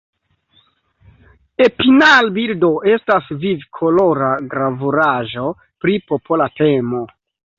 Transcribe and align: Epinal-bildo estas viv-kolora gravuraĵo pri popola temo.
Epinal-bildo 1.65 2.71
estas 2.93 3.29
viv-kolora 3.45 4.31
gravuraĵo 4.55 5.47
pri 5.85 6.01
popola 6.13 6.49
temo. 6.63 7.07